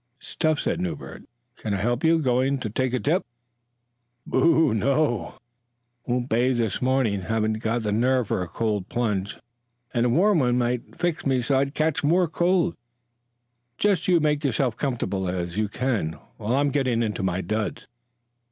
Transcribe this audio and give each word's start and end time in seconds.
"It's 0.19 0.35
tough," 0.35 0.59
said 0.59 0.81
Newbert. 0.81 1.25
"Can 1.57 1.75
I 1.75 1.77
help 1.77 2.03
you? 2.03 2.17
Going 2.17 2.57
to 2.61 2.71
take 2.71 2.91
a 2.91 2.97
dip?" 2.97 3.23
"Boo! 4.25 4.73
No, 4.73 5.37
I 6.07 6.11
won't 6.11 6.27
bathe 6.27 6.57
this 6.57 6.81
morning; 6.81 7.21
haven't 7.21 7.59
got 7.61 7.83
the 7.83 7.91
nerve 7.91 8.29
for 8.29 8.41
a 8.41 8.47
cold 8.47 8.89
plunge, 8.89 9.37
and 9.93 10.07
a 10.07 10.09
warm 10.09 10.39
one 10.39 10.57
might 10.57 10.95
fix 10.95 11.23
me 11.27 11.43
so 11.43 11.59
I'd 11.59 11.75
catch 11.75 12.03
more 12.03 12.27
cold. 12.27 12.75
Just 13.77 14.07
you 14.07 14.19
make 14.19 14.43
yourself 14.43 14.75
comfortable 14.75 15.29
as 15.29 15.55
you 15.55 15.69
can 15.69 16.13
while 16.37 16.55
I'm 16.55 16.71
getting 16.71 17.03
into 17.03 17.21
my 17.21 17.41
duds." 17.41 17.85